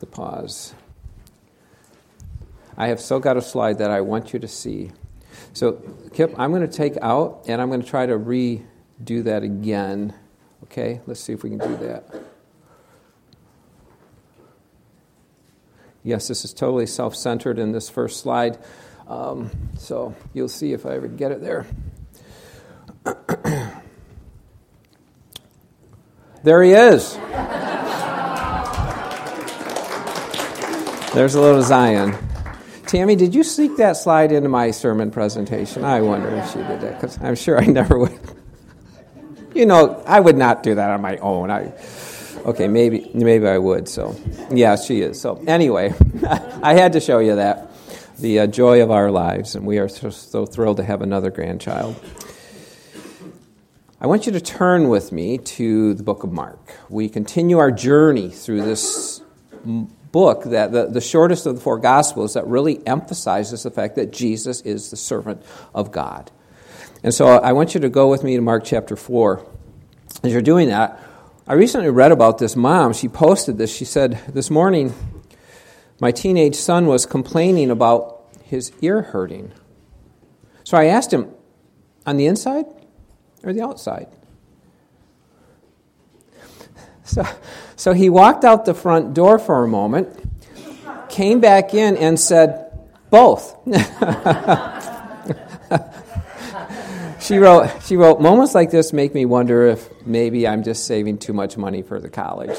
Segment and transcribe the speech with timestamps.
[0.00, 0.74] the pause.
[2.76, 4.90] I have still got a slide that I want you to see.
[5.52, 5.72] So,
[6.14, 10.14] Kip, I'm going to take out and I'm going to try to redo that again.
[10.64, 12.04] Okay, let's see if we can do that.
[16.02, 18.58] Yes, this is totally self centered in this first slide.
[19.06, 21.66] Um, so you'll see if I ever get it there.
[26.42, 27.18] there he is.
[31.12, 32.16] There's a little Zion.
[32.86, 35.84] Tammy, did you sneak that slide into my sermon presentation?
[35.84, 38.16] I wonder if she did that because I'm sure I never would.
[39.52, 41.50] you know, I would not do that on my own.
[41.50, 41.72] I,
[42.46, 43.88] okay, maybe maybe I would.
[43.88, 44.14] So,
[44.52, 45.20] yeah, she is.
[45.20, 45.92] So, anyway,
[46.62, 47.72] I had to show you that
[48.20, 51.32] the uh, joy of our lives, and we are so, so thrilled to have another
[51.32, 52.00] grandchild.
[54.00, 56.76] I want you to turn with me to the book of Mark.
[56.88, 59.22] We continue our journey through this
[60.12, 64.12] book that the, the shortest of the four gospels that really emphasizes the fact that
[64.12, 65.42] Jesus is the servant
[65.74, 66.30] of God.
[67.02, 69.46] And so I want you to go with me to Mark chapter 4.
[70.22, 71.00] As you're doing that,
[71.46, 72.92] I recently read about this mom.
[72.92, 73.74] She posted this.
[73.74, 74.94] She said, This morning,
[76.00, 79.52] my teenage son was complaining about his ear hurting.
[80.64, 81.32] So I asked him,
[82.06, 82.66] On the inside
[83.42, 84.08] or the outside?
[87.02, 87.26] So,
[87.80, 90.14] so he walked out the front door for a moment,
[91.08, 92.78] came back in, and said,
[93.08, 93.56] Both.
[97.22, 101.16] she wrote, she wrote, Moments like this make me wonder if maybe I'm just saving
[101.16, 102.58] too much money for the college.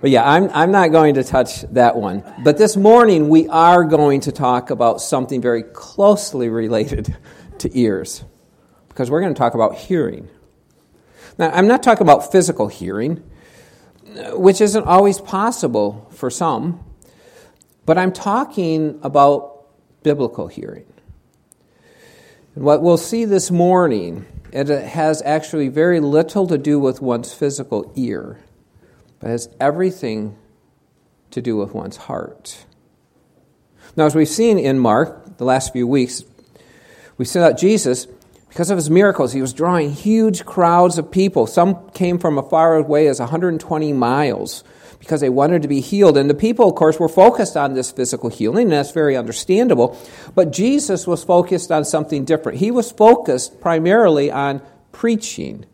[0.00, 2.24] But, yeah, I'm, I'm not going to touch that one.
[2.42, 7.14] But this morning, we are going to talk about something very closely related
[7.58, 8.24] to ears,
[8.88, 10.30] because we're going to talk about hearing.
[11.38, 13.22] Now, I'm not talking about physical hearing,
[14.32, 16.84] which isn't always possible for some,
[17.84, 19.66] but I'm talking about
[20.02, 20.86] biblical hearing.
[22.54, 27.32] And what we'll see this morning, it has actually very little to do with one's
[27.34, 28.38] physical ear,
[29.18, 30.36] but has everything
[31.32, 32.64] to do with one's heart.
[33.96, 36.22] Now, as we've seen in Mark the last few weeks,
[37.18, 38.06] we see that Jesus
[38.54, 41.48] because of his miracles, he was drawing huge crowds of people.
[41.48, 44.62] Some came from as far away as 120 miles
[45.00, 46.16] because they wanted to be healed.
[46.16, 49.98] And the people, of course, were focused on this physical healing, and that's very understandable.
[50.36, 52.58] But Jesus was focused on something different.
[52.58, 54.62] He was focused primarily on
[54.92, 55.66] preaching.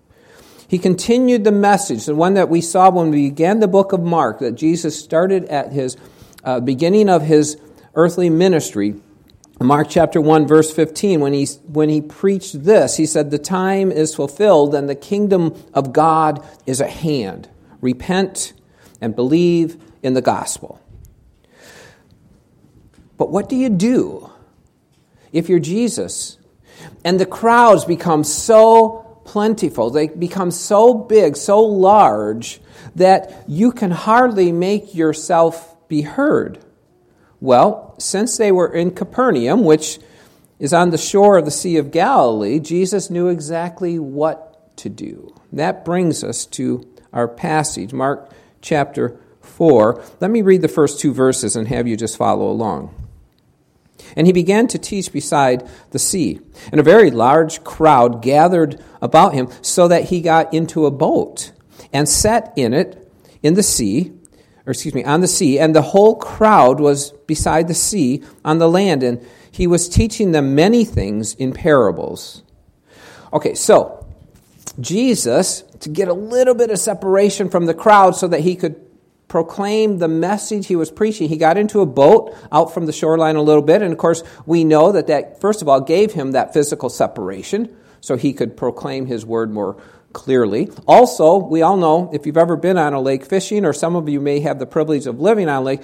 [0.67, 4.01] He continued the message, the one that we saw when we began the book of
[4.01, 5.99] Mark, that Jesus started at his
[6.45, 7.61] uh, beginning of his
[7.95, 8.95] earthly ministry
[9.63, 13.93] Mark chapter 1 verse 15 when he when he preached this he said the time
[13.93, 17.47] is fulfilled and the kingdom of God is at hand.
[17.83, 18.55] Repent
[19.03, 20.81] and believe in the gospel.
[23.19, 24.31] But what do you do
[25.31, 26.39] if you're Jesus
[27.05, 32.63] and the crowds become so plentiful they become so big so large
[32.97, 36.59] that you can hardly make yourself be heard
[37.41, 39.99] well, since they were in Capernaum, which
[40.59, 45.35] is on the shore of the Sea of Galilee, Jesus knew exactly what to do.
[45.53, 48.31] That brings us to our passage, Mark
[48.61, 50.03] chapter 4.
[50.21, 52.95] Let me read the first two verses and have you just follow along.
[54.17, 56.41] And he began to teach beside the sea.
[56.71, 61.53] And a very large crowd gathered about him, so that he got into a boat
[61.93, 63.11] and sat in it
[63.43, 64.13] in the sea
[64.67, 68.59] or excuse me, on the sea, and the whole crowd was beside the sea on
[68.59, 72.43] the land, and he was teaching them many things in parables.
[73.33, 74.07] Okay, so
[74.79, 78.77] Jesus, to get a little bit of separation from the crowd so that he could
[79.29, 83.37] proclaim the message he was preaching, he got into a boat out from the shoreline
[83.37, 86.33] a little bit, and of course, we know that that, first of all, gave him
[86.33, 89.81] that physical separation so he could proclaim his word more
[90.13, 90.71] clearly.
[90.87, 94.09] Also, we all know if you've ever been on a lake fishing, or some of
[94.09, 95.81] you may have the privilege of living on a lake,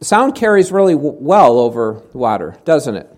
[0.00, 3.08] sound carries really well over water, doesn't it?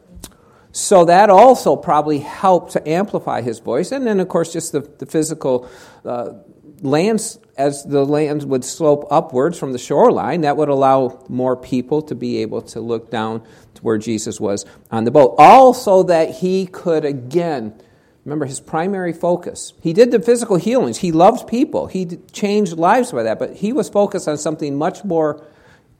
[0.73, 3.93] So that also probably helped to amplify his voice.
[3.93, 5.69] And then, of course, just the, the physical
[6.05, 6.33] uh,
[6.81, 12.03] lands, as the lands would slope upwards from the shoreline, that would allow more people
[12.03, 15.37] to be able to look down to where Jesus was on the boat.
[15.39, 17.81] Also, that he could again
[18.25, 19.75] Remember his primary focus.
[19.83, 20.99] He did the physical healings.
[20.99, 21.87] He loved people.
[21.89, 25.47] He changed lives by that, but he was focused on something much more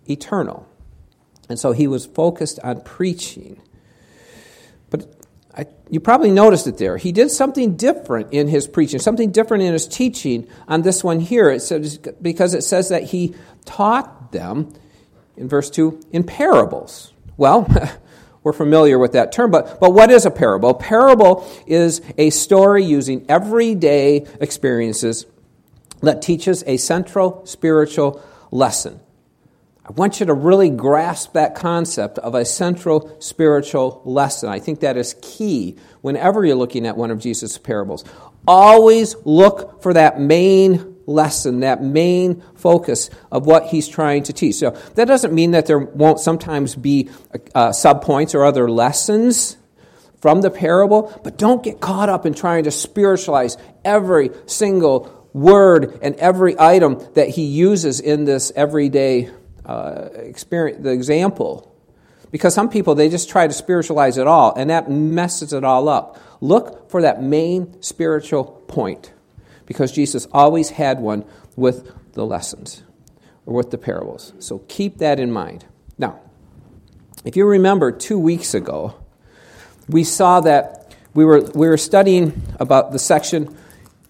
[0.09, 0.67] eternal.
[1.49, 3.61] And so he was focused on preaching.
[4.89, 5.07] But
[5.55, 6.97] I, you probably noticed it there.
[6.97, 11.21] He did something different in his preaching, something different in his teaching on this one
[11.21, 11.51] here.
[11.51, 13.35] It says, because it says that he
[13.67, 14.73] taught them,
[15.37, 17.13] in verse 2, in parables.
[17.37, 17.69] Well,
[18.45, 20.71] we're familiar with that term, but, but what is a parable?
[20.71, 25.27] A parable is a story using everyday experiences
[26.03, 29.01] that teaches a central spiritual lesson.
[29.87, 34.51] I want you to really grasp that concept of a central spiritual lesson.
[34.51, 38.05] I think that is key whenever you're looking at one of Jesus' parables.
[38.47, 44.57] Always look for that main lesson, that main focus of what he's trying to teach.
[44.57, 47.11] So that doesn't mean that there won't sometimes be
[47.55, 49.57] uh, subpoints or other lessons
[50.21, 55.99] from the parable, but don't get caught up in trying to spiritualize every single word
[56.01, 59.29] and every item that he uses in this everyday
[59.67, 61.71] uh, experience, the example.
[62.31, 65.89] Because some people, they just try to spiritualize it all, and that messes it all
[65.89, 66.19] up.
[66.41, 69.13] Look for that main spiritual point,
[69.67, 71.25] because Jesus always had one
[71.57, 72.83] with the lessons
[73.47, 74.33] or with the parables.
[74.39, 75.65] So keep that in mind.
[75.99, 76.21] Now,
[77.25, 78.95] if you remember two weeks ago,
[79.89, 83.57] we saw that we were, we were studying about the section,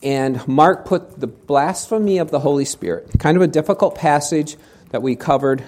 [0.02, 4.56] and Mark put the blasphemy of the Holy Spirit, kind of a difficult passage
[4.90, 5.62] that we covered.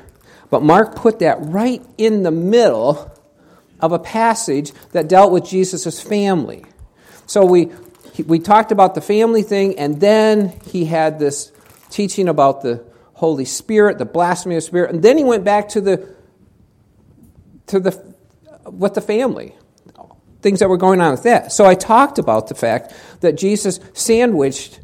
[0.50, 3.12] But Mark put that right in the middle
[3.80, 6.64] of a passage that dealt with Jesus' family.
[7.26, 7.70] So we,
[8.22, 11.52] we talked about the family thing, and then he had this
[11.90, 12.84] teaching about the
[13.14, 16.14] Holy Spirit, the blasphemy of Spirit, and then he went back to the
[17.66, 18.14] to the
[18.70, 19.54] with the family,
[20.42, 21.52] things that were going on with that.
[21.52, 24.80] So I talked about the fact that Jesus sandwiched,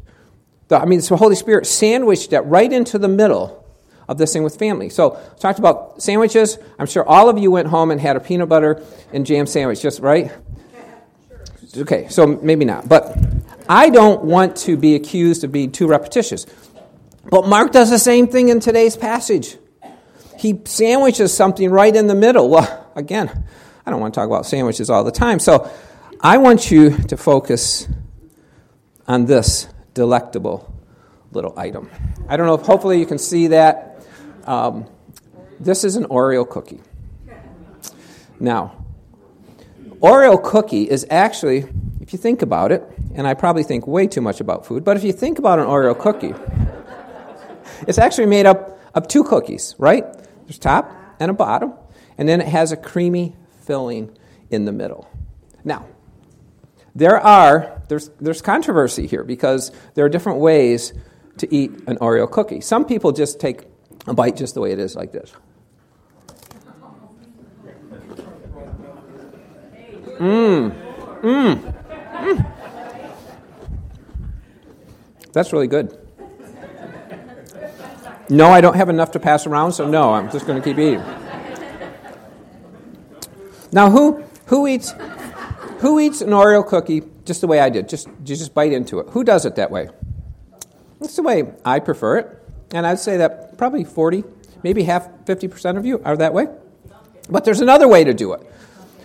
[0.69, 3.63] the, I mean, the Holy Spirit sandwiched that right into the middle
[4.07, 4.89] of this thing with family.
[4.89, 6.57] So, I talked about sandwiches.
[6.77, 8.83] I'm sure all of you went home and had a peanut butter
[9.13, 10.31] and jam sandwich, just right?
[11.75, 12.87] Okay, so maybe not.
[12.87, 13.17] But
[13.67, 16.45] I don't want to be accused of being too repetitious.
[17.29, 19.57] But Mark does the same thing in today's passage.
[20.37, 22.49] He sandwiches something right in the middle.
[22.49, 23.45] Well, again,
[23.85, 25.39] I don't want to talk about sandwiches all the time.
[25.39, 25.71] So
[26.21, 27.87] I want you to focus
[29.07, 30.73] on this delectable
[31.31, 31.89] little item.
[32.27, 34.05] I don't know if hopefully you can see that.
[34.45, 34.85] Um,
[35.59, 36.81] this is an Oreo cookie.
[38.39, 38.85] Now,
[40.03, 41.65] Oreo cookie is actually,
[42.01, 42.83] if you think about it,
[43.15, 45.65] and I probably think way too much about food, but if you think about an
[45.65, 46.33] Oreo cookie,
[47.87, 50.03] it's actually made up of two cookies, right?
[50.45, 50.91] There's top
[51.21, 51.73] and a bottom,
[52.17, 54.15] and then it has a creamy filling
[54.49, 55.09] in the middle.
[55.63, 55.87] Now,
[56.93, 60.93] there are there's there's controversy here because there are different ways
[61.37, 62.59] to eat an Oreo cookie.
[62.59, 63.63] Some people just take
[64.05, 65.31] a bite just the way it is, like this.
[70.23, 70.71] Mmm.
[71.21, 71.73] Mmm.
[72.13, 72.51] Mm.
[75.33, 75.99] That's really good.
[78.29, 80.79] No, I don't have enough to pass around, so no, I'm just going to keep
[80.79, 81.03] eating.
[83.73, 84.93] Now, who who eats
[85.79, 87.89] who eats an Oreo cookie just the way I did?
[87.89, 89.07] Just you just bite into it.
[89.09, 89.89] Who does it that way?
[91.01, 92.39] That's the way I prefer it.
[92.71, 94.23] And I'd say that probably 40,
[94.63, 96.47] maybe half, 50% of you are that way.
[97.29, 98.49] But there's another way to do it.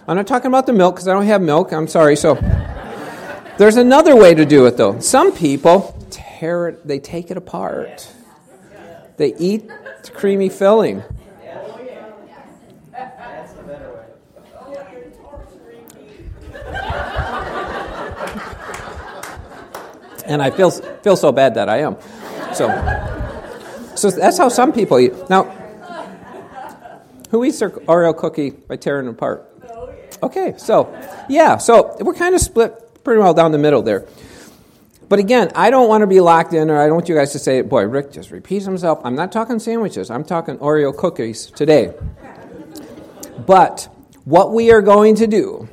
[0.09, 1.71] I'm not talking about the milk because I don't have milk.
[1.71, 2.17] I'm sorry.
[2.17, 2.37] So
[3.59, 4.99] there's another way to do it, though.
[5.01, 8.11] Some people tear it, they take it apart.
[9.19, 11.03] They eat the creamy filling.
[20.25, 21.97] and I feel feel so bad that I am.
[22.55, 22.69] So
[23.95, 25.13] so that's how some people eat.
[25.29, 25.45] Now,
[27.31, 29.58] who eats their Oreo cookie by tearing it apart?
[30.23, 30.95] Okay, so
[31.29, 34.07] yeah, so we're kind of split pretty well down the middle there.
[35.09, 37.33] But again, I don't want to be locked in, or I don't want you guys
[37.33, 39.01] to say, boy, Rick just repeats himself.
[39.05, 41.95] I'm not talking sandwiches, I'm talking Oreo cookies today.
[43.47, 43.89] But
[44.25, 45.69] what we are going to do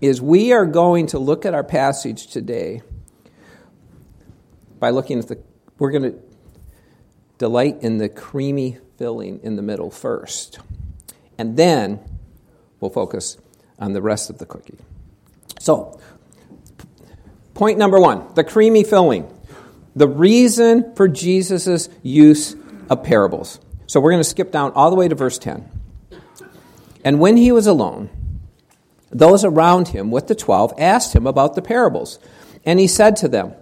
[0.00, 2.82] is we are going to look at our passage today
[4.80, 5.40] by looking at the,
[5.78, 6.18] we're going to
[7.38, 10.58] delight in the creamy filling in the middle first.
[11.38, 12.00] And then
[12.80, 13.36] we'll focus
[13.82, 14.78] on the rest of the cookie.
[15.58, 16.00] So,
[17.54, 19.28] point number one the creamy filling.
[19.94, 22.56] The reason for Jesus' use
[22.88, 23.60] of parables.
[23.86, 25.68] So, we're going to skip down all the way to verse 10.
[27.04, 28.08] And when he was alone,
[29.10, 32.18] those around him with the twelve asked him about the parables.
[32.64, 33.54] And he said to them,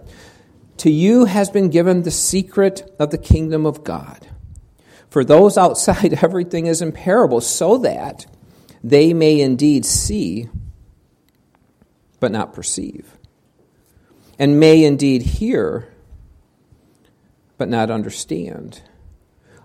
[0.77, 4.27] to you has been given the secret of the kingdom of God.
[5.11, 8.25] For those outside, everything is in parables, so that
[8.83, 10.49] they may indeed see
[12.19, 13.17] but not perceive,
[14.37, 15.91] and may indeed hear,
[17.57, 18.81] but not understand,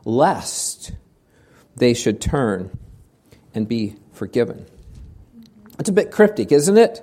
[0.05, 0.93] lest
[1.77, 2.77] they should turn
[3.55, 4.65] and be forgiven.
[5.79, 7.03] It's a bit cryptic, isn't it?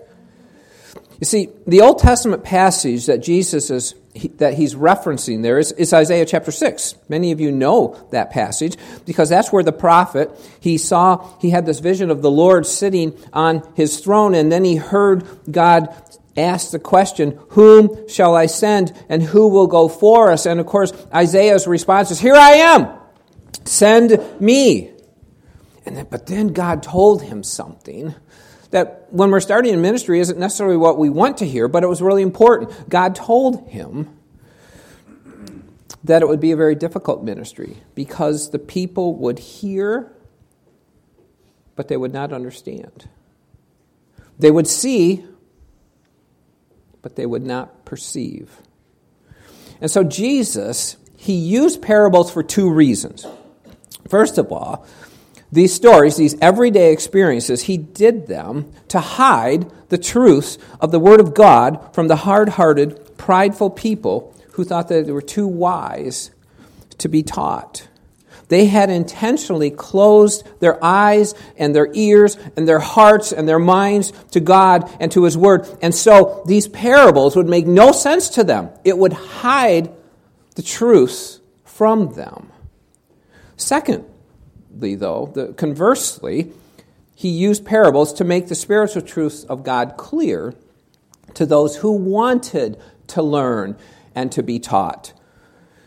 [1.20, 3.94] You see, the Old Testament passage that Jesus is
[4.38, 6.96] that he's referencing there is, is Isaiah chapter 6.
[7.10, 10.30] Many of you know that passage because that's where the prophet,
[10.60, 14.64] he saw, he had this vision of the Lord sitting on his throne, and then
[14.64, 15.94] he heard God
[16.38, 20.46] ask the question, Whom shall I send and who will go for us?
[20.46, 22.88] And of course, Isaiah's response is, Here I am,
[23.66, 24.92] send me.
[25.86, 28.16] And then, but then God told him something
[28.74, 31.88] that when we're starting in ministry isn't necessarily what we want to hear, but it
[31.88, 32.90] was really important.
[32.90, 34.10] God told him
[36.04, 40.12] that it would be a very difficult ministry because the people would hear,
[41.76, 43.08] but they would not understand.
[44.40, 45.24] They would see,
[47.04, 48.58] but they would not perceive.
[49.82, 53.28] And so Jesus, he used parables for two reasons.
[54.08, 54.88] First of all,
[55.54, 61.20] these stories, these everyday experiences, he did them to hide the truths of the Word
[61.20, 66.32] of God from the hard hearted, prideful people who thought that they were too wise
[66.98, 67.88] to be taught.
[68.48, 74.12] They had intentionally closed their eyes and their ears and their hearts and their minds
[74.32, 75.68] to God and to His Word.
[75.84, 78.70] And so these parables would make no sense to them.
[78.84, 79.92] It would hide
[80.56, 82.52] the truths from them.
[83.56, 84.06] Second,
[84.74, 86.52] though, the, conversely,
[87.16, 90.54] he used parables to make the spiritual truths of God clear
[91.36, 93.78] to those who wanted to learn
[94.16, 95.14] and to be taught.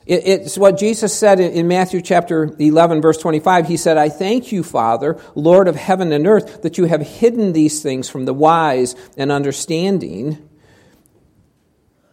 [0.07, 3.67] It, it's what Jesus said in Matthew chapter 11, verse 25.
[3.67, 7.53] He said, I thank you, Father, Lord of heaven and earth, that you have hidden
[7.53, 10.49] these things from the wise and understanding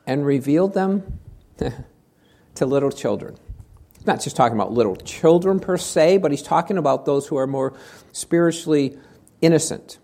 [0.05, 1.19] and revealed them
[2.55, 3.37] to little children
[4.05, 7.47] not just talking about little children per se, but he's talking about those who are
[7.47, 7.73] more
[8.11, 8.97] spiritually
[9.41, 9.97] innocent,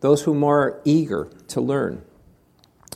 [0.00, 2.02] those who are more eager to learn.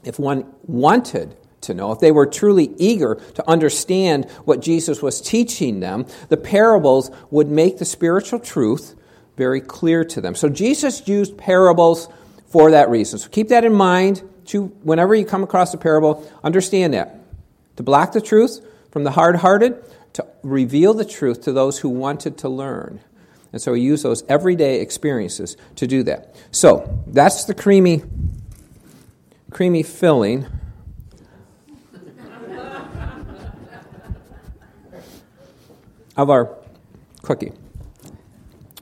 [0.04, 5.20] If one wanted to know, if they were truly eager to understand what Jesus was
[5.20, 8.94] teaching them, the parables would make the spiritual truth
[9.36, 10.34] very clear to them.
[10.34, 12.08] So Jesus used parables
[12.48, 13.18] for that reason.
[13.18, 14.22] So keep that in mind.
[14.46, 17.20] To, whenever you come across a parable, understand that.
[17.76, 19.82] To block the truth from the hard hearted,
[20.14, 23.00] to reveal the truth to those who wanted to learn.
[23.52, 26.34] And so he used those everyday experiences to do that.
[26.50, 28.02] So that's the creamy,
[29.50, 30.46] creamy filling.
[36.16, 36.54] of our
[37.22, 37.52] cookie.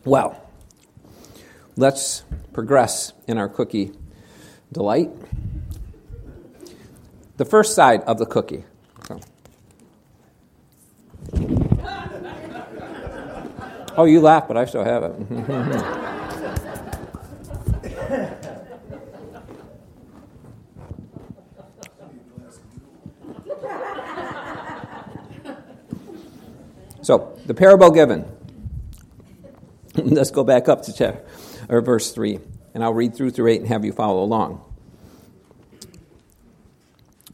[0.05, 0.43] Well,
[1.77, 3.93] let's progress in our cookie
[4.73, 5.11] delight.
[7.37, 8.65] The first side of the cookie
[13.99, 15.11] Oh, you laugh, but I still have it.
[27.03, 28.25] so, the parable given.
[29.97, 31.25] Let's go back up to chapter,
[31.69, 32.39] or verse 3,
[32.75, 34.65] and I'll read through through 8 and have you follow along.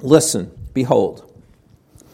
[0.00, 1.30] Listen, behold,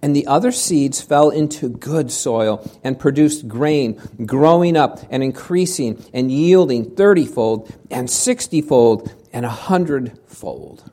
[0.00, 6.04] And the other seeds fell into good soil and produced grain, growing up and increasing
[6.14, 10.90] and yielding thirtyfold and sixtyfold and a hundredfold.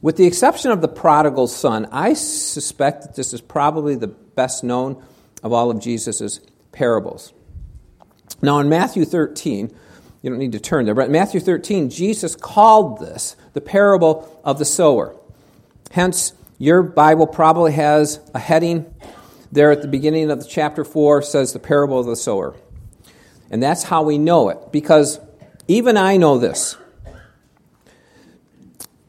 [0.00, 4.62] With the exception of the prodigal son, I suspect that this is probably the best
[4.62, 5.02] known
[5.42, 6.40] of all of Jesus'
[6.72, 7.32] parables.
[8.40, 9.74] Now, in Matthew 13,
[10.22, 14.40] you don't need to turn there, but in Matthew 13, Jesus called this the parable
[14.44, 15.16] of the sower.
[15.90, 18.92] Hence, your Bible probably has a heading
[19.52, 22.56] there at the beginning of the chapter 4 says the parable of the sower.
[23.50, 25.20] And that's how we know it because
[25.68, 26.76] even I know this.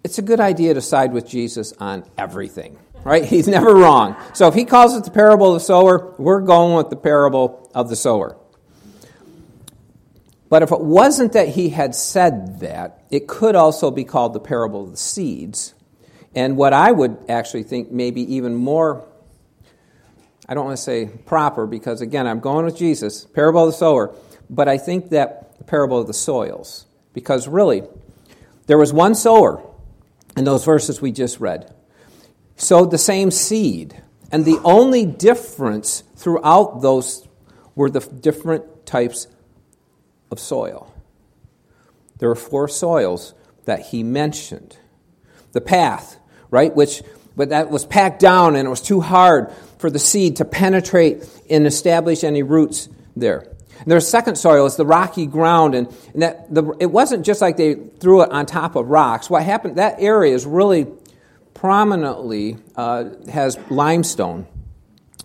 [0.04, 3.26] It's a good idea to side with Jesus on everything, right?
[3.26, 4.16] He's never wrong.
[4.34, 7.70] So if he calls it the parable of the sower, we're going with the parable
[7.74, 8.38] of the sower.
[10.50, 14.40] But if it wasn't that he had said that, it could also be called the
[14.40, 15.74] parable of the seeds
[16.36, 19.06] and what I would actually think maybe even more
[20.50, 23.78] I don't want to say proper because, again, I'm going with Jesus, parable of the
[23.78, 24.16] sower,
[24.50, 26.88] but I think that the parable of the soils.
[27.14, 27.84] Because really,
[28.66, 29.64] there was one sower
[30.36, 31.72] in those verses we just read,
[32.56, 34.02] sowed the same seed.
[34.32, 37.28] And the only difference throughout those
[37.76, 39.28] were the different types
[40.32, 40.92] of soil.
[42.18, 44.78] There were four soils that he mentioned.
[45.52, 46.19] The path,
[46.52, 47.02] right, which
[47.36, 51.28] but that was packed down and it was too hard for the seed to penetrate
[51.50, 53.48] and establish any roots there.
[53.80, 57.42] And their second soil is the rocky ground, and, and that the, it wasn't just
[57.42, 59.30] like they threw it on top of rocks.
[59.30, 59.78] What happened?
[59.78, 60.88] That area is really
[61.54, 64.48] prominently uh, has limestone,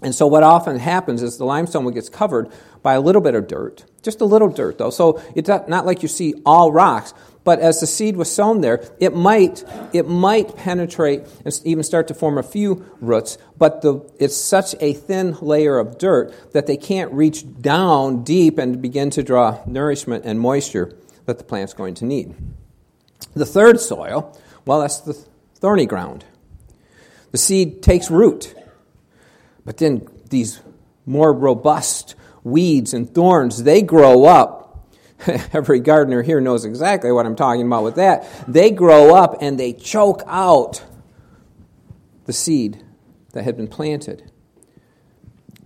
[0.03, 2.49] and so what often happens is the limestone gets covered
[2.83, 4.91] by a little bit of dirt, just a little dirt though.
[4.91, 7.13] So it's not like you see all rocks,
[7.45, 12.09] but as the seed was sown there, it might, it might penetrate and even start
[12.09, 16.67] to form a few roots, but the, it's such a thin layer of dirt that
[16.67, 20.97] they can't reach down deep and begin to draw nourishment and moisture
[21.27, 22.35] that the plant's going to need.
[23.35, 25.13] The third soil, well, that's the
[25.57, 26.25] thorny ground.
[27.31, 28.55] The seed takes root,
[29.67, 30.61] but then these
[31.05, 34.64] more robust weeds and thorns, they grow up
[35.53, 38.27] every gardener here knows exactly what I'm talking about with that.
[38.47, 40.83] They grow up and they choke out
[42.27, 42.83] the seed
[43.33, 44.31] that had been planted.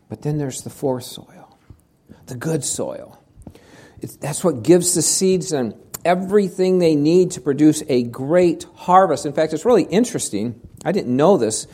[0.09, 1.59] But then there's the fourth soil,
[2.27, 3.23] the good soil.
[4.01, 5.75] It's, that's what gives the seeds and
[6.05, 9.27] everything they need to produce a great harvest.
[9.27, 10.61] In fact, it's really interesting.
[10.85, 11.67] I didn't know this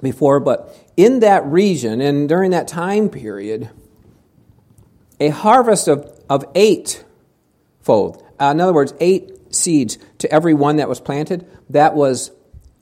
[0.00, 3.70] before, but in that region and during that time period,
[5.20, 8.26] a harvest of of eightfold.
[8.40, 11.46] Uh, in other words, eight seeds to every one that was planted.
[11.68, 12.30] That was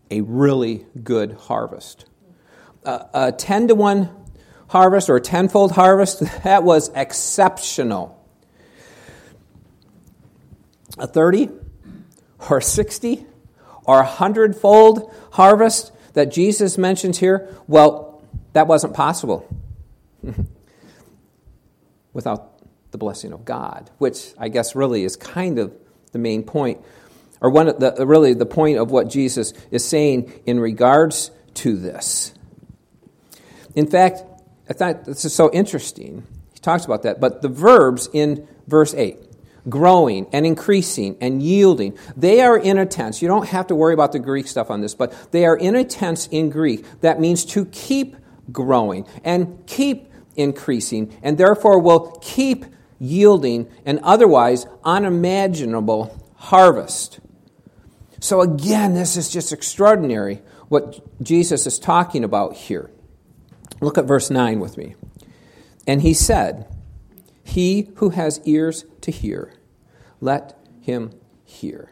[0.08, 2.04] a really good harvest.
[2.84, 4.08] Uh, a 10 to 1
[4.68, 8.24] harvest or a tenfold harvest, that was exceptional.
[10.96, 11.48] A 30
[12.48, 13.26] or 60
[13.84, 19.44] or a hundredfold harvest that Jesus mentions here, well, that wasn't possible
[22.12, 22.49] without
[22.90, 25.72] the blessing of God, which I guess really is kind of
[26.12, 26.80] the main point,
[27.40, 31.76] or one of the, really the point of what Jesus is saying in regards to
[31.76, 32.34] this.
[33.74, 34.22] In fact,
[34.68, 36.26] I thought this is so interesting.
[36.52, 39.18] He talks about that, but the verbs in verse 8
[39.68, 41.96] growing and increasing and yielding.
[42.16, 43.20] They are in a tense.
[43.20, 45.76] You don't have to worry about the Greek stuff on this, but they are in
[45.76, 48.16] a tense in Greek that means to keep
[48.50, 52.64] growing and keep increasing, and therefore will keep
[53.00, 57.18] yielding an otherwise unimaginable harvest.
[58.20, 62.90] So, again, this is just extraordinary what Jesus is talking about here.
[63.80, 64.94] Look at verse 9 with me.
[65.86, 66.68] And he said,
[67.42, 69.54] He who has ears to hear,
[70.20, 71.12] let him
[71.44, 71.90] hear.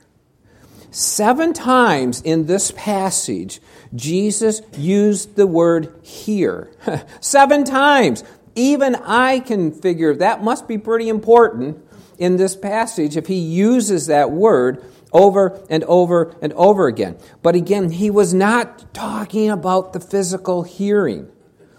[0.91, 3.61] Seven times in this passage,
[3.95, 6.71] Jesus used the word hear.
[7.21, 8.25] Seven times.
[8.59, 11.79] Even I can figure that must be pretty important
[12.19, 17.17] in this passage if he uses that word over and over and over again.
[17.41, 21.31] But again, he was not talking about the physical hearing.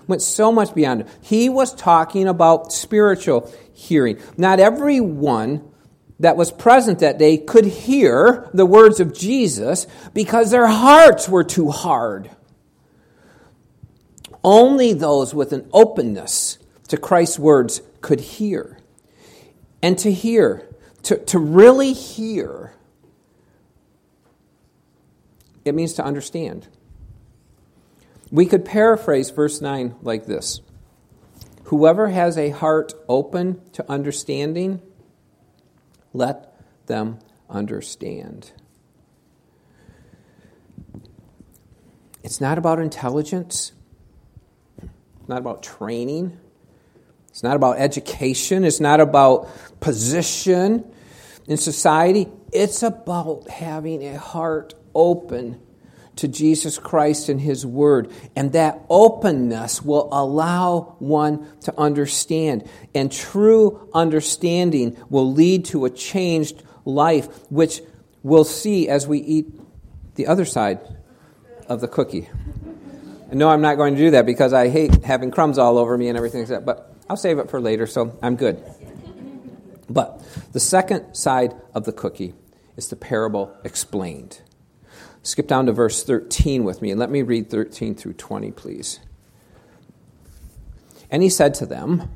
[0.07, 1.07] Went so much beyond it.
[1.21, 4.17] He was talking about spiritual hearing.
[4.37, 5.69] Not everyone
[6.21, 11.43] that was present that day could hear the words of Jesus because their hearts were
[11.43, 12.31] too hard.
[14.45, 16.57] Only those with an openness
[16.89, 18.78] to Christ's words could hear.
[19.82, 20.67] And to hear,
[21.04, 22.73] to, to really hear,
[25.63, 26.67] it means to understand.
[28.32, 30.62] We could paraphrase verse 9 like this
[31.65, 34.82] Whoever has a heart open to understanding,
[36.13, 38.52] let them understand.
[42.23, 43.71] It's not about intelligence,
[45.28, 46.38] not about training.
[47.29, 49.47] It's not about education, it's not about
[49.79, 50.85] position
[51.49, 52.27] in society.
[52.53, 55.59] It's about having a heart open
[56.17, 58.11] to Jesus Christ and His Word.
[58.35, 62.69] And that openness will allow one to understand.
[62.93, 67.81] And true understanding will lead to a changed life, which
[68.21, 69.47] we'll see as we eat
[70.15, 70.79] the other side
[71.67, 72.29] of the cookie.
[73.29, 75.97] And no, I'm not going to do that because I hate having crumbs all over
[75.97, 76.65] me and everything like that.
[76.65, 78.63] But I'll save it for later, so I'm good.
[79.89, 80.21] But
[80.53, 82.35] the second side of the cookie
[82.77, 84.41] is the parable explained.
[85.23, 88.99] Skip down to verse 13 with me, and let me read 13 through 20, please.
[91.09, 92.09] And he said to them,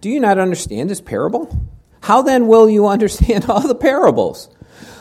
[0.00, 1.54] Do you not understand this parable?
[2.00, 4.48] How then will you understand all the parables?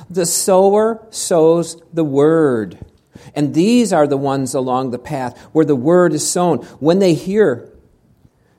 [0.10, 2.78] The sower sows the word.
[3.34, 6.60] And these are the ones along the path where the word is sown.
[6.80, 7.71] When they hear,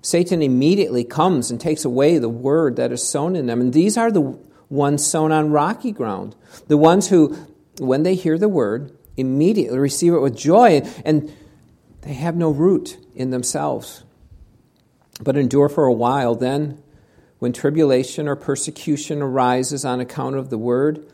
[0.02, 3.60] Satan immediately comes and takes away the word that is sown in them.
[3.60, 4.36] And these are the
[4.68, 6.34] ones sown on rocky ground.
[6.66, 7.36] The ones who,
[7.78, 11.32] when they hear the word, immediately receive it with joy and
[12.00, 14.02] they have no root in themselves,
[15.20, 16.34] but endure for a while.
[16.34, 16.82] Then,
[17.38, 21.06] when tribulation or persecution arises on account of the word,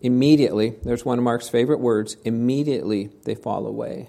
[0.00, 4.08] immediately, there's one of Mark's favorite words, immediately they fall away.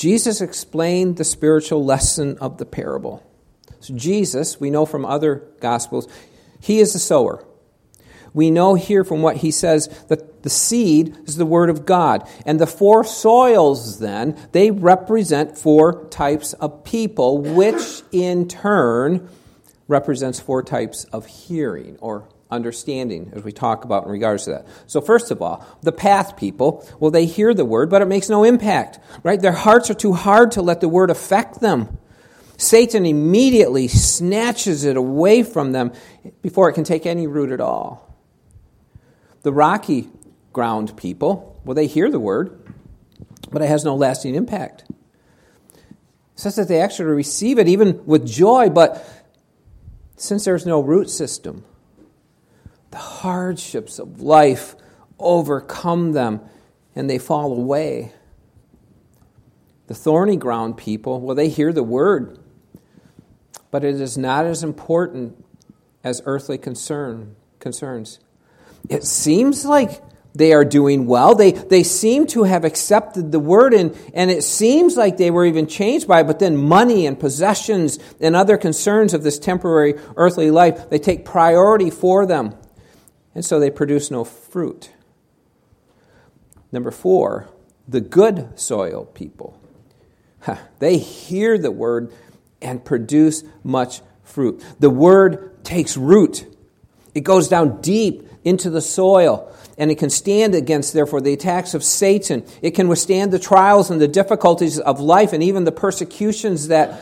[0.00, 3.22] Jesus explained the spiritual lesson of the parable.
[3.80, 6.08] So, Jesus, we know from other Gospels,
[6.58, 7.44] he is the sower.
[8.32, 12.26] We know here from what he says that the seed is the word of God.
[12.46, 19.28] And the four soils, then, they represent four types of people, which in turn
[19.86, 24.66] represents four types of hearing or understanding, as we talk about in regards to that.
[24.86, 28.28] So, first of all, the path people, well, they hear the word, but it makes
[28.28, 29.40] no impact, right?
[29.40, 31.98] Their hearts are too hard to let the word affect them.
[32.56, 35.92] Satan immediately snatches it away from them
[36.42, 38.14] before it can take any root at all.
[39.42, 40.10] The rocky
[40.52, 42.74] ground people, well, they hear the word,
[43.50, 44.84] but it has no lasting impact.
[44.90, 45.84] It
[46.34, 49.06] says that they actually receive it even with joy, but
[50.16, 51.64] since there's no root system,
[52.90, 54.74] the hardships of life
[55.18, 56.40] overcome them
[56.94, 58.12] and they fall away.
[59.86, 62.38] The thorny ground people, well, they hear the word,
[63.70, 65.44] but it is not as important
[66.02, 68.20] as earthly concern, concerns.
[68.88, 70.00] It seems like
[70.34, 71.34] they are doing well.
[71.34, 75.44] They, they seem to have accepted the word, and, and it seems like they were
[75.44, 79.94] even changed by it, but then money and possessions and other concerns of this temporary
[80.16, 82.54] earthly life, they take priority for them.
[83.34, 84.90] And so they produce no fruit.
[86.72, 87.48] Number four,
[87.88, 89.60] the good soil people.
[90.78, 92.12] They hear the word,
[92.62, 94.64] and produce much fruit.
[94.78, 96.46] The word takes root,
[97.14, 101.74] it goes down deep into the soil, and it can stand against, therefore, the attacks
[101.74, 102.44] of Satan.
[102.62, 107.00] It can withstand the trials and the difficulties of life and even the persecutions that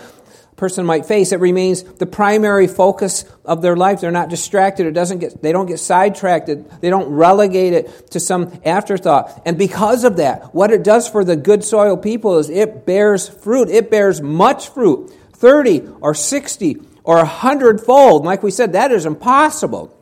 [0.59, 4.93] person might face it remains the primary focus of their life they're not distracted it
[4.93, 10.05] doesn't get they don't get sidetracked they don't relegate it to some afterthought and because
[10.05, 13.91] of that what it does for the good soil people is it bears fruit it
[13.91, 18.25] bears much fruit 30 or 60 or a hundredfold.
[18.25, 19.97] Like we said, that is impossible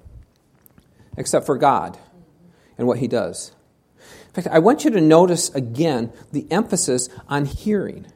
[1.17, 1.97] except for God
[2.77, 3.53] and what He does.
[3.99, 8.07] In fact, I want you to notice again the emphasis on hearing.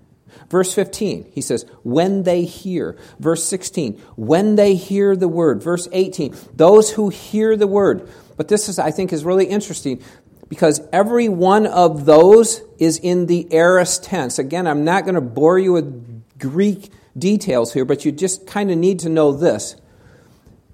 [0.49, 2.97] Verse 15, he says, when they hear.
[3.19, 5.63] Verse 16, when they hear the word.
[5.63, 8.09] Verse 18, those who hear the word.
[8.37, 10.03] But this is, I think, is really interesting
[10.49, 14.39] because every one of those is in the aorist tense.
[14.39, 18.71] Again, I'm not going to bore you with Greek details here, but you just kind
[18.71, 19.77] of need to know this.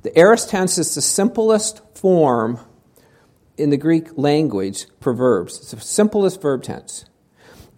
[0.03, 2.61] The aorist tense is the simplest form
[3.59, 5.59] in the Greek language for verbs.
[5.59, 7.05] It's the simplest verb tense.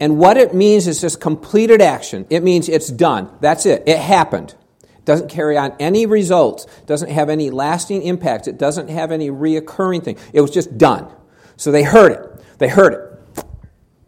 [0.00, 2.26] And what it means is just completed action.
[2.30, 3.30] It means it's done.
[3.40, 3.82] That's it.
[3.86, 4.54] It happened.
[4.82, 6.66] It doesn't carry on any results.
[6.86, 8.46] Doesn't have any lasting impact.
[8.46, 10.16] It doesn't have any reoccurring thing.
[10.32, 11.10] It was just done.
[11.56, 12.58] So they heard it.
[12.58, 13.44] They heard it.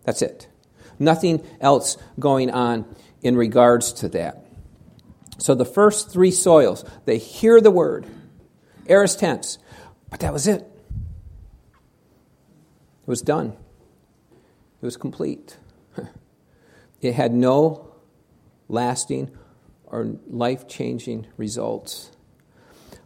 [0.04, 0.48] That's it.
[0.98, 2.84] Nothing else going on
[3.22, 4.46] in regards to that.
[5.38, 8.06] So the first three soils, they hear the word,
[8.86, 9.58] aorist tense,
[10.10, 10.60] but that was it.
[13.02, 13.56] It was done.
[14.82, 15.56] It was complete.
[17.00, 17.92] It had no
[18.68, 19.30] lasting
[19.84, 22.10] or life changing results.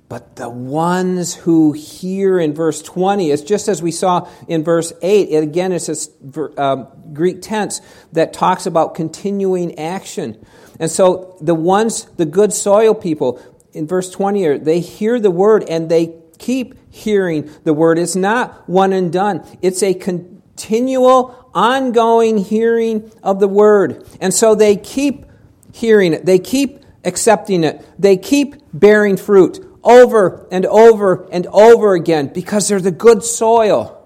[0.09, 4.93] But the ones who hear in verse 20, it's just as we saw in verse
[5.01, 5.29] 8.
[5.29, 7.81] It, again, it's a um, Greek tense
[8.13, 10.45] that talks about continuing action.
[10.79, 13.41] And so the ones, the good soil people,
[13.73, 17.99] in verse 20, they hear the word and they keep hearing the word.
[17.99, 24.07] It's not one and done, it's a continual, ongoing hearing of the word.
[24.21, 25.27] And so they keep
[25.73, 31.95] hearing it, they keep accepting it, they keep bearing fruit over and over and over
[31.95, 34.01] again because they're the good soil.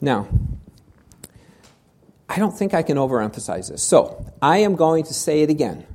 [0.00, 0.28] Now,
[2.28, 3.82] I don't think I can overemphasize this.
[3.82, 5.86] So, I am going to say it again.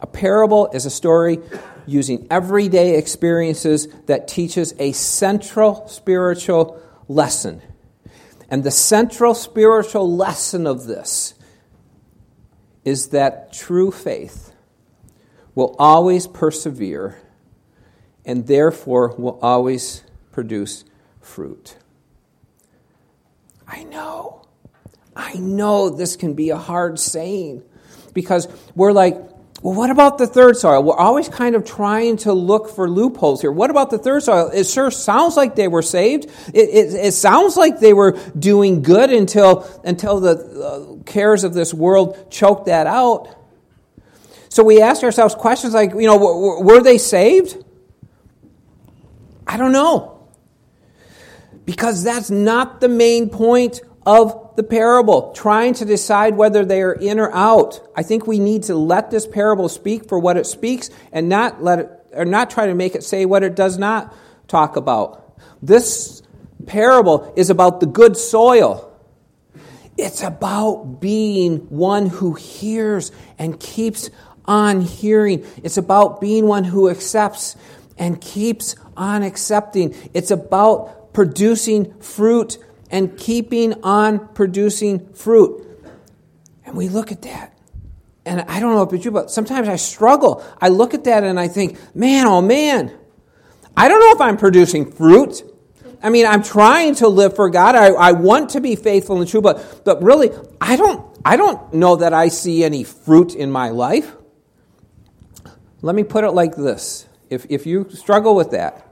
[0.00, 1.40] A parable is a story
[1.86, 7.60] using everyday experiences that teaches a central spiritual lesson.
[8.52, 11.32] And the central spiritual lesson of this
[12.84, 14.52] is that true faith
[15.54, 17.18] will always persevere
[18.26, 20.84] and therefore will always produce
[21.18, 21.78] fruit.
[23.66, 24.44] I know.
[25.16, 27.62] I know this can be a hard saying
[28.12, 29.16] because we're like,
[29.62, 30.82] well, what about the third soil?
[30.82, 33.52] We're always kind of trying to look for loopholes here.
[33.52, 34.50] What about the third soil?
[34.52, 36.24] It sure sounds like they were saved.
[36.52, 41.54] It, it, it sounds like they were doing good until, until the uh, cares of
[41.54, 43.28] this world choked that out.
[44.48, 47.64] So we ask ourselves questions like, you know, were, were they saved?
[49.46, 50.28] I don't know.
[51.64, 56.92] Because that's not the main point of the parable, trying to decide whether they are
[56.92, 57.80] in or out.
[57.96, 61.62] I think we need to let this parable speak for what it speaks and not
[61.62, 64.14] let it or not try to make it say what it does not
[64.46, 65.38] talk about.
[65.62, 66.22] This
[66.66, 68.88] parable is about the good soil.
[69.96, 74.10] It's about being one who hears and keeps
[74.44, 75.46] on hearing.
[75.62, 77.56] It's about being one who accepts
[77.98, 79.94] and keeps on accepting.
[80.14, 82.58] It's about producing fruit
[82.92, 85.66] and keeping on producing fruit.
[86.64, 87.58] And we look at that.
[88.24, 90.44] And I don't know if it's you, but sometimes I struggle.
[90.60, 92.96] I look at that and I think, man, oh man,
[93.76, 95.42] I don't know if I'm producing fruit.
[96.02, 97.74] I mean, I'm trying to live for God.
[97.74, 101.72] I, I want to be faithful and true, but, but really, I don't, I don't
[101.74, 104.14] know that I see any fruit in my life.
[105.80, 107.08] Let me put it like this.
[107.30, 108.86] If, if you struggle with that,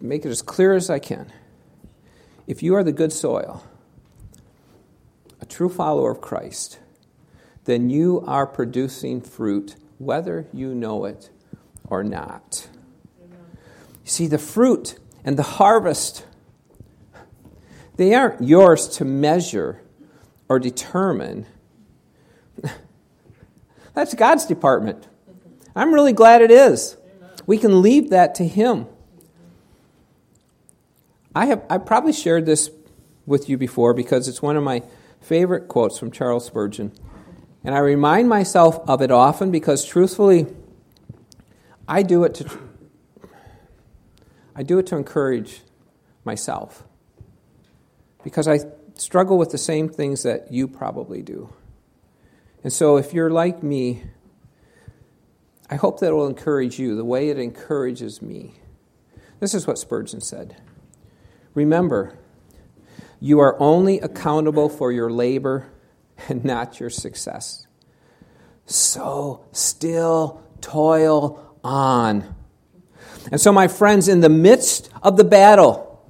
[0.00, 1.32] make it as clear as I can.
[2.46, 3.64] If you are the good soil,
[5.40, 6.78] a true follower of Christ,
[7.64, 11.30] then you are producing fruit whether you know it
[11.84, 12.68] or not.
[13.20, 16.24] You see, the fruit and the harvest,
[17.96, 19.82] they aren't yours to measure
[20.48, 21.46] or determine.
[23.94, 25.06] That's God's department.
[25.76, 26.96] I'm really glad it is.
[27.46, 28.86] We can leave that to Him.
[31.34, 32.70] I have I probably shared this
[33.26, 34.82] with you before because it's one of my
[35.20, 36.92] favorite quotes from Charles Spurgeon.
[37.62, 40.46] And I remind myself of it often because truthfully
[41.86, 42.58] I do it to
[44.56, 45.62] I do it to encourage
[46.24, 46.84] myself.
[48.22, 48.60] Because I
[48.96, 51.52] struggle with the same things that you probably do.
[52.62, 54.02] And so if you're like me,
[55.70, 58.54] I hope that it will encourage you the way it encourages me.
[59.38, 60.56] This is what Spurgeon said.
[61.54, 62.18] Remember,
[63.18, 65.70] you are only accountable for your labor
[66.28, 67.66] and not your success.
[68.66, 72.34] So still toil on.
[73.30, 76.04] And so, my friends, in the midst of the battle,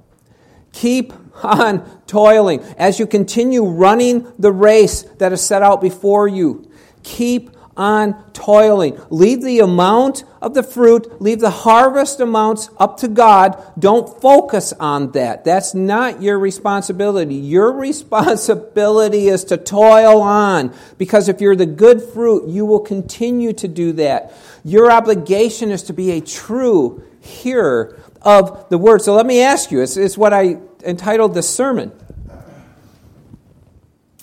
[0.71, 2.61] keep on toiling.
[2.77, 6.71] As you continue running the race that is set out before you,
[7.03, 7.51] keep
[7.81, 8.95] on toiling.
[9.09, 13.57] Leave the amount of the fruit, leave the harvest amounts up to God.
[13.77, 15.43] Don't focus on that.
[15.43, 17.33] That's not your responsibility.
[17.33, 23.51] Your responsibility is to toil on because if you're the good fruit, you will continue
[23.53, 24.31] to do that.
[24.63, 29.01] Your obligation is to be a true hearer of the word.
[29.01, 31.91] So let me ask you it's, it's what I entitled this sermon.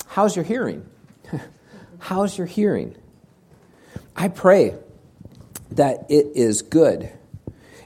[0.06, 0.88] How's your hearing?
[1.98, 2.94] How's your hearing?
[4.16, 4.74] I pray
[5.72, 7.10] that it is good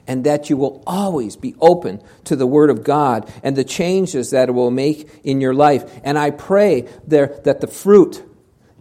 [0.07, 4.31] and that you will always be open to the Word of God and the changes
[4.31, 5.89] that it will make in your life.
[6.03, 8.23] And I pray there that the fruit,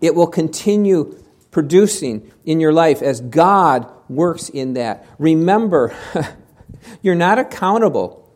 [0.00, 1.16] it will continue
[1.50, 5.06] producing in your life as God works in that.
[5.18, 5.94] Remember,
[7.02, 8.28] you're not accountable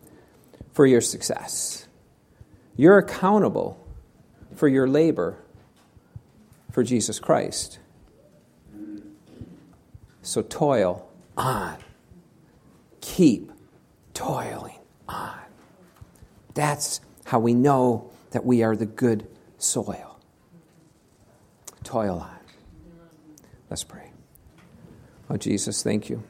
[0.72, 1.88] for your success.
[2.76, 3.82] You're accountable
[4.54, 5.38] for your labor
[6.70, 7.78] for Jesus Christ.
[10.26, 11.76] So toil on.
[13.00, 13.52] Keep
[14.12, 15.38] toiling on.
[16.52, 20.18] That's how we know that we are the good soil.
[21.84, 22.38] Toil on.
[23.70, 24.10] Let's pray.
[25.30, 26.24] Oh, Jesus, thank you.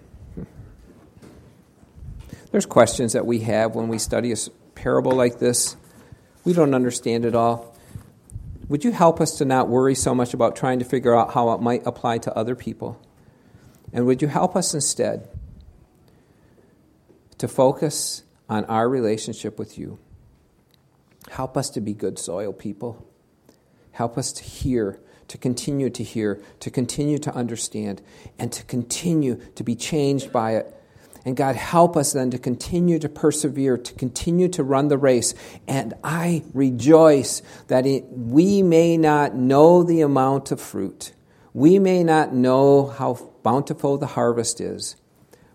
[2.53, 4.37] There's questions that we have when we study a
[4.75, 5.75] parable like this.
[6.45, 7.75] We don't understand it all.
[8.69, 11.53] Would you help us to not worry so much about trying to figure out how
[11.53, 13.01] it might apply to other people?
[13.93, 15.29] And would you help us instead
[17.39, 19.99] to focus on our relationship with you?
[21.31, 23.07] Help us to be good soil people.
[23.93, 28.03] Help us to hear, to continue to hear, to continue to understand,
[28.39, 30.77] and to continue to be changed by it
[31.27, 35.35] and God, help us then to continue to persevere, to continue to run the race.
[35.67, 41.13] And I rejoice that it, we may not know the amount of fruit,
[41.53, 43.15] we may not know how
[43.47, 44.97] bountiful the harvest is,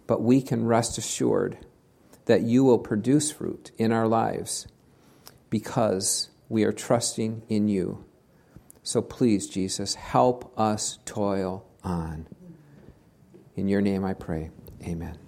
[0.08, 1.58] but we can rest assured
[2.24, 4.66] that you will produce fruit in our lives
[5.50, 8.06] because we are trusting in you.
[8.82, 12.28] So please, Jesus, help us toil on.
[13.58, 14.52] In your name I pray.
[14.84, 15.21] Amen.